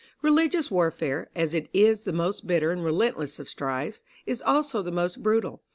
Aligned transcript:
Religious 0.23 0.71
warfare, 0.71 1.29
as 1.35 1.53
it 1.53 1.69
is 1.75 2.05
the 2.05 2.11
most 2.11 2.47
bitter 2.47 2.71
and 2.71 2.83
relentless 2.83 3.37
of 3.37 3.47
strifes, 3.47 4.03
is 4.25 4.41
also 4.41 4.81
the 4.81 4.89
most 4.91 5.21
brutal. 5.21 5.61